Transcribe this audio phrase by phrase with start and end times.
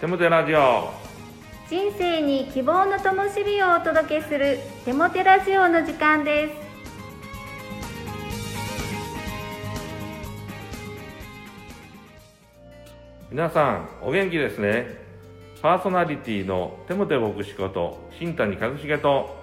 [0.00, 0.92] テモテラジオ。
[1.68, 6.54] 人生に希望の灯火をお届けするテモテラジオの時間です。
[13.28, 14.86] 皆さんお元気ですね。
[15.60, 19.36] パーソナリティのテモテ牧師こと新谷和重と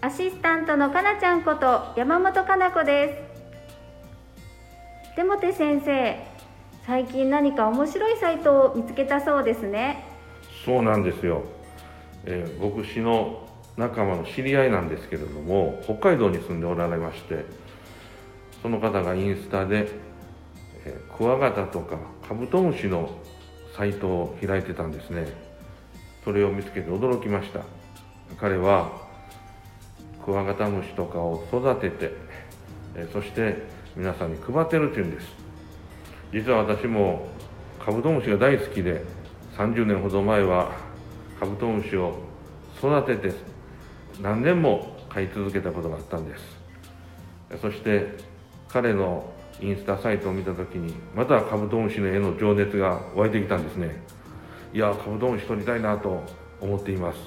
[0.00, 3.30] アシスタントのかなちゃんこと山本かな子で
[5.12, 5.14] す。
[5.14, 6.31] テモテ先生
[6.86, 10.04] 最近何か面白いサイトを見つけたそうですね。
[10.64, 11.42] そうなんですよ、
[12.24, 17.46] えー牧師の仲間の知り合いなんですけれども北海道に住んでおられまして
[18.60, 19.88] その方がインスタで、
[20.84, 21.96] えークワガタとか
[22.28, 23.10] カブトムシの
[23.76, 25.26] サイトを開いてたんですね。
[26.24, 27.60] それを見つけて驚きました。
[28.38, 28.90] 彼は
[30.24, 32.12] クワガタムシとかを育てて、
[32.94, 33.62] えーそして
[33.96, 35.41] 皆さんに配ってるっていうんです。
[36.32, 37.28] 実は私も
[37.78, 39.04] カブトムシが大好きで
[39.56, 40.72] 30年ほど前は
[41.38, 42.18] カブトムシを
[42.78, 43.34] 育てて
[44.20, 46.42] 何年も飼い続けたことがあったんです。
[47.60, 48.16] そして
[48.68, 54.02] 彼のインスタサイトを見た時にまたカブトムシの絵の情熱が湧いてきたんですね。
[54.72, 56.22] いやカブトムシ撮りたいなと
[56.60, 57.18] 思っています。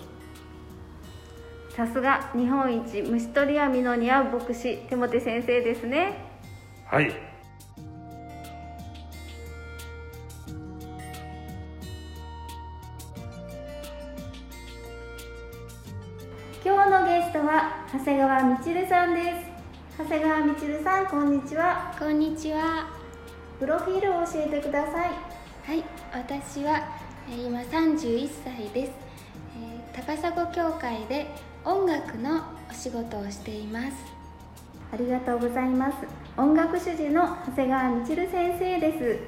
[1.75, 6.25] さすが日本一虫取り網の似合う牧師テモテ先生ですね。
[6.87, 7.34] はい
[17.97, 22.89] 長谷川みちるさんです長谷川みちるさんこんにちはこんにちは。
[23.57, 25.11] プロフィールを教えてください
[25.63, 26.83] はい、私は
[27.29, 28.91] えー今31歳です。
[29.95, 31.27] えー高砂教会で
[31.63, 33.93] 音楽のお仕事をしています。
[34.91, 35.97] ありがとうございます
[36.35, 39.19] 音楽主事の長谷川みちる先生です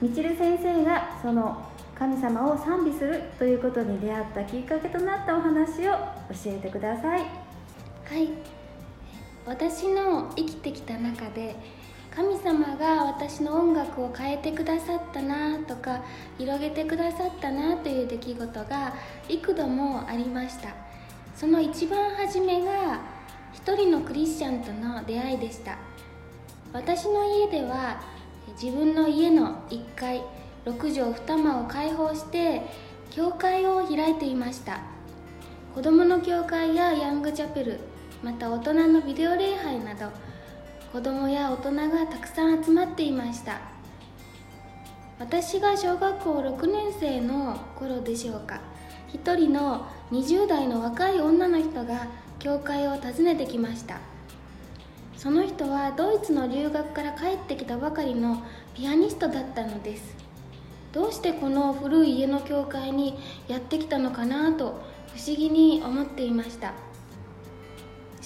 [0.00, 5.98] みちる先生がその神様を賛美するということに出会ったきっかけとなったお話を教
[6.46, 7.47] えてください
[8.08, 8.30] はい、
[9.44, 11.54] 私の生きてきた中で
[12.10, 16.02] 神様が私の音楽を変えてくださったなとか
[16.38, 18.94] 広げてくださったなという出来事が
[19.28, 20.70] 幾度もありました。
[21.36, 23.00] その一番初めが
[23.52, 25.76] 一人のクリスチャンとの出会いでした。
[26.72, 28.00] 私の家では
[28.60, 30.22] 自分の家の1階
[30.64, 32.62] 6畳2間を開放して
[33.10, 34.80] 教会を開いていました。
[35.74, 37.78] 子どもの教会やヤングチャペル
[38.22, 40.10] また大人のビデオ礼拝など
[40.92, 43.60] 子どもや大人がたくさん集まっていました。
[45.18, 48.60] 私が小学校6年生の頃でしょうか。
[49.12, 52.06] 一人の20代の若い女の人が
[52.38, 53.98] 教会を訪ねてきました。
[55.16, 58.42] その人はドイツの留学から帰ってきたばかりの
[58.74, 60.14] ピアニストだったのです。
[60.92, 63.18] どうしてこの古い家の教会に
[63.48, 64.80] やってきたのかなと
[65.14, 66.72] 不思議に思っていました。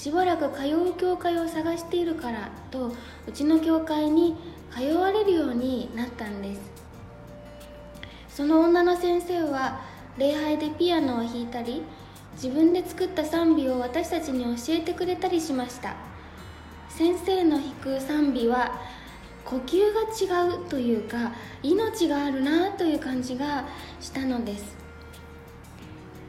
[0.03, 2.89] しばらく通う教会を探しているからと
[3.25, 4.35] うちの教会に
[4.77, 6.61] 通われるようになったんです。
[8.29, 9.81] その女の先生は
[10.19, 11.83] 礼拝でピアノを弾いたり
[12.33, 15.95] 自分で作った賛美を私たちに教えてくれたりしました。
[16.89, 18.73] 先生の弾く賛美は
[19.45, 21.31] 呼吸が違うというか
[21.63, 23.67] 命があるなという感じが
[24.01, 24.82] したのです。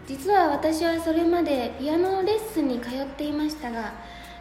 [0.08, 3.94] 実は私はそれまでピアノのレッスンに通っていましたが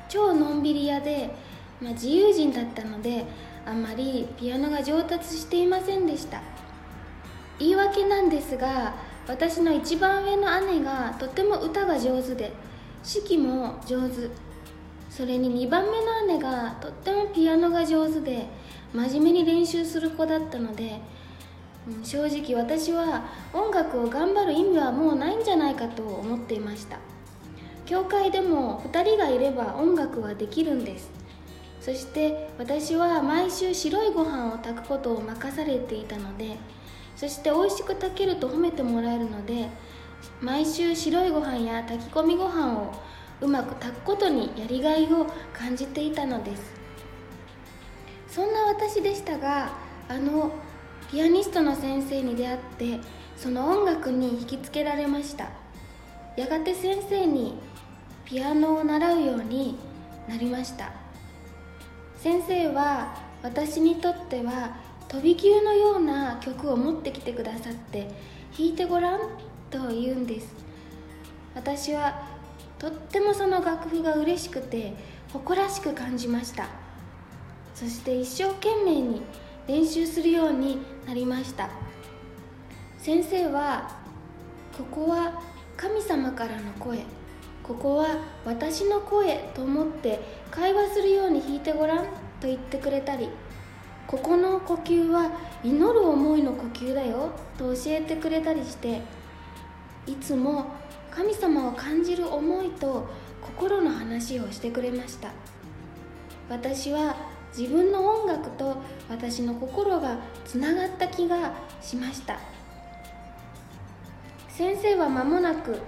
[0.08, 1.34] 超のんびり屋で、
[1.80, 3.24] まあ、自由人だったので
[3.64, 6.42] あまりピアノが上達していませんでした。
[7.58, 8.94] 言い訳なんですが
[9.28, 12.52] 私の一番上の姉がとても歌が上手で
[13.04, 14.28] 指揮も上手。
[15.08, 18.46] それに2番目の姉がとってもピアノが上手で
[18.94, 21.00] 真面目に練習する子だったので
[22.02, 26.98] 正直私は音楽を頑張る意味はもうないんじゃないかと思っていました。
[27.86, 31.10] 教会でも2人がいれば音楽はできるんです。
[31.82, 36.56] そして私は毎週白いご飯を炊くことを任されていたので
[37.16, 39.68] そして美味しく炊けると褒めてもらえるので
[40.40, 42.94] 毎週白いご飯や炊き込みご飯を
[43.40, 46.62] うまく炊くことにやりがいを感じていたのです。
[48.28, 49.72] そんな私でしたが
[50.08, 50.52] あの
[51.12, 52.98] ピアニストの先生に出会って
[53.36, 55.50] その音楽に引きつけられました。
[56.38, 57.58] やがて先生に
[58.24, 59.76] ピアノを習うように
[60.26, 60.90] なりました。
[62.16, 64.74] 先生は私にとっては
[65.06, 68.08] 飛び級のような曲を持ってきてくださって
[68.56, 69.20] 弾いてごらん
[69.70, 70.54] と言うんです。
[71.54, 72.22] 私は
[72.78, 74.94] とってもその楽譜が嬉しくて
[75.30, 76.68] 誇らしく感じました。
[77.74, 79.20] そして一生懸命に
[79.66, 81.70] 練習するようになりました。
[82.98, 83.96] 先生は
[84.76, 85.40] ここは
[85.76, 87.04] 神様からの声。
[87.62, 88.06] ここは
[88.44, 90.20] 私の声と思って
[90.50, 92.04] 会話するように弾いてごらん
[92.40, 93.28] と言ってくれたり。
[94.06, 95.30] ここの呼吸は
[95.62, 99.00] 祈る思いの呼吸だよと教えてくれたりして。
[100.06, 100.66] いつも
[101.12, 103.06] 神様を感じる思いと
[103.40, 105.30] 心の話をしてくれました。
[106.48, 107.11] 私は
[107.56, 108.76] 自分の音楽と
[109.08, 112.38] 私の心がつながった気がしました。
[114.48, 115.78] 先生は間もなく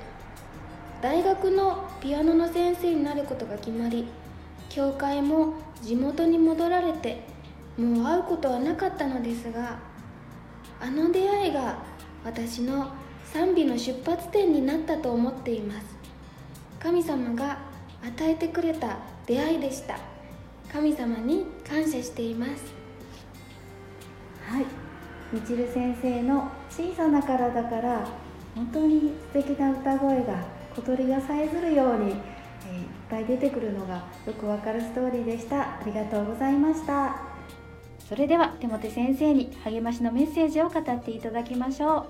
[1.02, 4.06] 大学のピアノの先生になることが決まり
[4.70, 7.24] 教会も地元に戻られて
[7.76, 9.78] もう会うことはなかったのですが
[10.80, 11.82] あの出会いが
[12.24, 12.88] 私の
[13.32, 15.86] 賛美の出発点になったと思っています。
[16.80, 17.58] 神様が
[18.02, 20.13] 与えてくれた出会いでした。
[20.74, 22.74] 神様に感謝しています。
[24.44, 24.66] はい。
[25.32, 28.04] みちる先生の小さな体から
[28.56, 30.34] 本当に素敵な歌声が
[30.74, 32.16] 小鳥がさえずるように、え、いっ
[33.08, 35.60] ぱい出てくるのがよくわかるストーリーでした。
[35.60, 37.22] ありがとうございました。
[38.08, 42.06] それでは手元先生に励ましのメッセージを語っていただきましょう。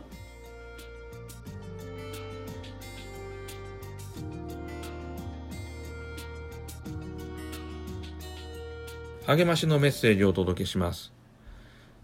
[9.27, 11.11] 励ましのメッセージをお届けします。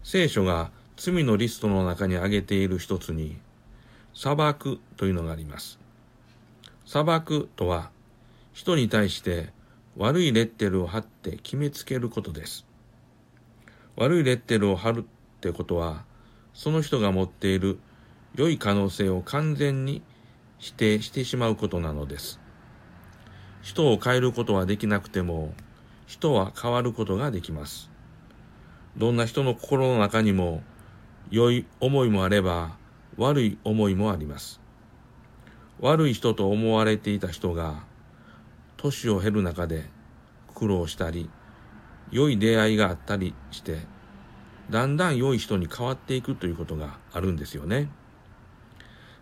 [0.03, 3.37] 聖書が罪のリストの中に挙げている一つに、
[4.15, 5.77] 裁くというのがあります。
[6.83, 7.91] 裁くとは、
[8.53, 9.53] 人に対して
[9.97, 12.65] 悪いレッテルを貼って決めつけることです。
[13.97, 16.05] 悪いレッテルを貼るってことは、
[16.55, 17.77] その人が持っている
[18.33, 20.01] 良い可能性を完全に
[20.57, 22.39] 否定してしまうことなのです。
[23.61, 25.53] 人を変えることはできなくても、
[26.11, 27.89] 人は変わることができます。
[28.97, 30.61] どんな人の心の中にも
[31.29, 32.75] 良い思いもあれば
[33.15, 34.59] 悪い思いもあります。
[35.79, 37.85] 悪い人と思われていた人が
[38.75, 39.85] 年を経る中で
[40.53, 41.29] 苦労したり
[42.11, 43.77] 良い出会いがあったりして
[44.69, 47.89] だんだん良い人に変わっていくということがあるんですよね。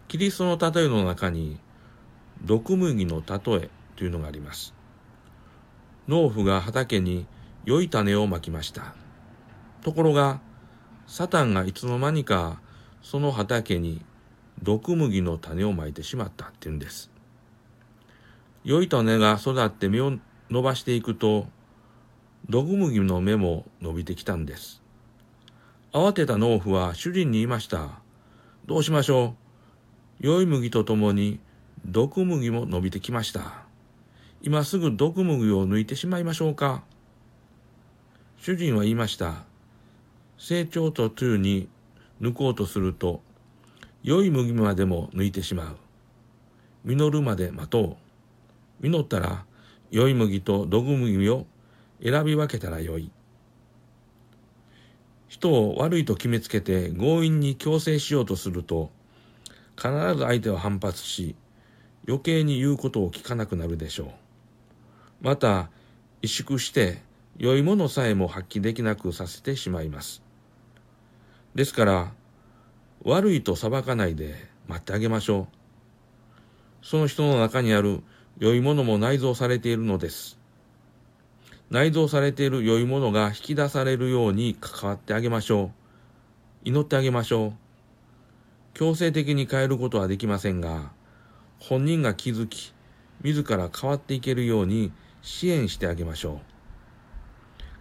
[0.07, 1.59] キリストの例えの中に
[2.43, 4.78] 毒麦の例えというのがあります。
[6.09, 7.27] 農夫が畑に
[7.65, 8.95] 良い種をまきました。
[9.83, 10.41] ところが、
[11.05, 12.59] サタンがいつの間にか
[13.03, 14.03] その畑に
[14.63, 17.11] 毒麦の種をまいてしまったっていうんです。
[18.63, 20.17] 良い種が育って芽を
[20.49, 21.45] 伸ばしていくと、
[22.49, 24.81] 毒麦の芽も伸びてきたんです。
[25.93, 28.01] 慌てた農夫は主人に言いました。
[28.65, 29.35] どうしましょ
[30.21, 30.25] う？
[30.25, 31.39] 良い麦とともに
[31.85, 33.68] 毒麦も伸びてきました。
[34.41, 36.83] 今すぐ毒麦を抜いてしまいましょうか
[38.37, 39.43] 主人は言いました。
[40.37, 41.67] 成長途中に
[42.21, 43.21] 抜こうとすると、
[44.01, 45.77] 良い麦までも抜いてしまう。
[46.85, 47.97] 実るまで待と
[48.81, 48.87] う。
[48.87, 49.43] 実ったら、
[49.91, 51.45] 良い麦と毒麦を
[52.01, 53.11] 選び分けたらよい。
[55.27, 58.89] 人を悪いと決めつけて強引に強制しようとすると、
[59.75, 61.35] 必ず相手は反発し、
[62.07, 64.28] 余計に言うことを聞かなくなるでしょう。
[65.21, 65.69] また
[66.21, 67.01] 萎縮して
[67.37, 70.21] 良いものさえも発揮できなくさせてしまいます。
[71.55, 72.11] ですから、
[73.03, 74.35] 悪いと裁かないで
[74.67, 76.85] 待ってあげましょう。
[76.85, 78.01] その人の中にある
[78.39, 80.37] 良いものも内蔵されているのです。
[81.69, 85.71] 内蔵されている良いものが引き出されるように関わってあげましょう。
[86.63, 87.53] 祈ってあげましょう。
[88.73, 90.91] 強制的に変えることはできませんが、
[91.59, 92.73] 本人が気づき、
[93.21, 96.37] 自ら変わっていけるように支援してあげましょう。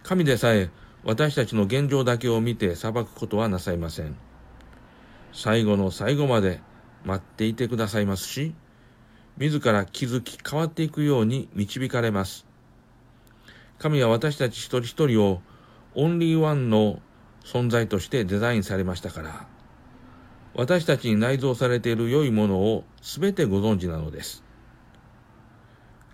[0.03, 0.69] 神でさえ
[1.03, 4.15] 私たちの現状だけを見て裁くことはなさいません。
[5.31, 6.61] 最後の最後まで
[7.05, 8.53] 待っていてくださいますし、
[9.37, 12.45] 自ら気づき変わっていくように導かれます。
[13.77, 15.41] 神は私たち一人一人を
[15.95, 16.99] オンリーワンの
[17.45, 19.47] 存在としてデザインされましたから、
[20.53, 24.43] 私たちに内蔵されている良いものを全てご存知なのです。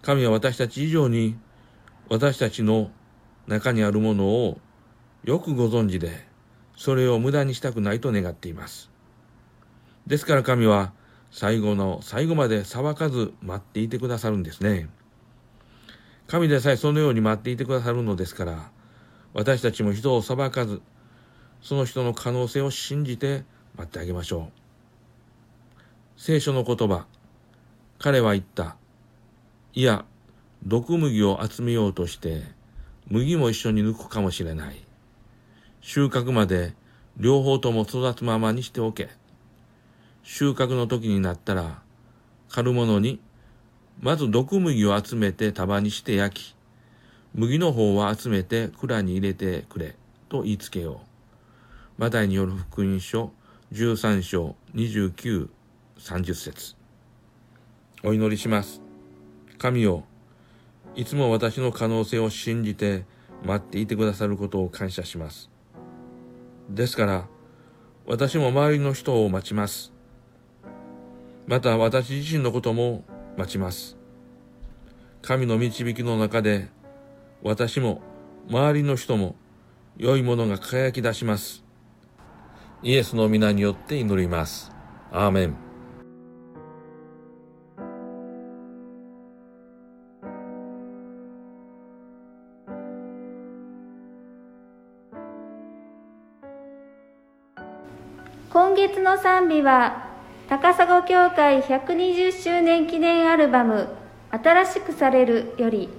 [0.06, 1.36] 神は私たち以上に
[2.10, 2.92] 私たちの
[3.48, 4.60] 中にあるものを
[5.24, 6.28] よくご存知で、
[6.78, 8.92] それを無駄にしたくないと願っています。
[10.06, 10.94] ですから神は
[11.32, 14.90] 最後の最後まで裁かず待っていてくださるんですね。
[16.28, 18.70] 神でさえそのように待っていてくださるのですから、
[19.34, 20.84] 私たちも人を裁かず、
[21.64, 23.44] その人の可能性を信じて
[23.76, 25.82] 待ってあげましょう。
[26.16, 27.08] 聖書の言葉、
[27.98, 28.78] 彼は言った。
[29.77, 30.05] いや、
[30.65, 32.44] 毒麦を集めようとして、
[33.10, 34.86] 麦も一緒に抜くかもしれない。
[35.82, 36.74] 収穫まで
[37.17, 39.10] 両方とも育つままにしておけ。
[40.24, 41.82] 収穫の時になったら、
[42.50, 43.20] 狩る者に、
[44.00, 46.55] まず毒麦を集めて束にして焼き、
[47.34, 49.98] 麦の方は集めて蔵に入れてくれ、
[50.29, 51.01] と言いつけよ
[51.98, 52.01] う。
[52.01, 53.34] マタイによる福音書
[53.74, 55.50] 13章29、
[56.00, 56.75] 30節
[58.05, 58.85] お祈りします。
[59.58, 60.04] 神よ、
[60.96, 63.06] いつも私の可能性を信じて
[63.44, 65.50] 待っていてくださることを感謝します。
[66.70, 67.28] ですから、
[68.06, 69.94] 私も周りの人を待ちます。
[71.48, 73.04] また私自身のことも
[73.38, 73.98] 待ちます。
[75.22, 76.70] 神の導きの中で、
[77.44, 78.02] 私も
[78.50, 79.36] 周りの人も
[79.98, 81.64] 良いものが輝き出します。
[82.84, 84.72] イエスの皆によって祈ります。
[85.12, 85.65] アーメン。
[98.96, 100.08] 月の賛美は
[100.48, 103.90] 高砂教会120周年記念アルバム
[104.32, 105.90] 「新しくされる」より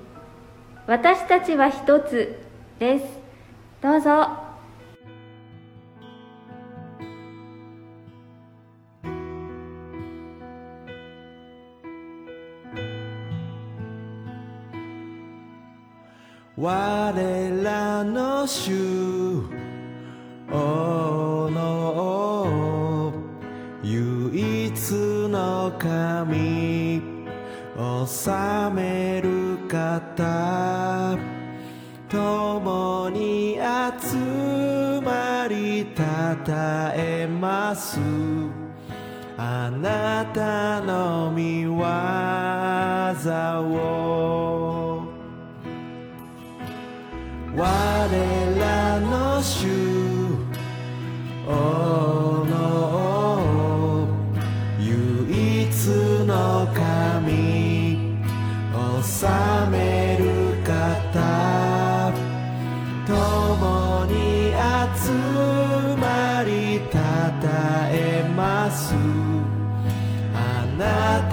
[0.89, 2.41] 「私たちは一つ」
[2.81, 3.05] です。
[3.83, 4.29] どうぞ。
[16.57, 19.16] 我らの主
[25.73, 27.03] 神
[27.77, 31.19] 治める方
[32.09, 38.01] 共に集まりたたえます。
[39.37, 41.73] あなたの見業
[43.75, 45.07] を。
[47.57, 47.67] 我
[48.59, 49.67] らの主
[51.49, 52.06] め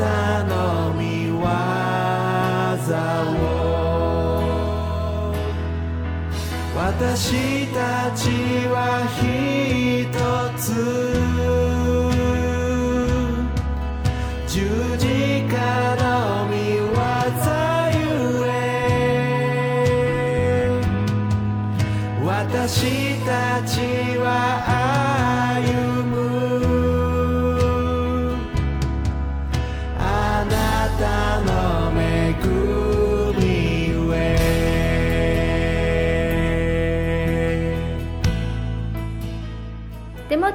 [0.03, 1.43] たの見業を。
[6.75, 8.27] 私たち
[8.67, 8.77] は
[9.15, 10.12] 一
[10.60, 11.33] つ。